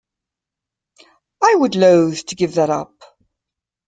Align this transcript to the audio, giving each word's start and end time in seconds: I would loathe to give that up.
I 1.43 1.53
would 1.53 1.75
loathe 1.75 2.21
to 2.29 2.35
give 2.35 2.55
that 2.55 2.71
up. 2.71 3.03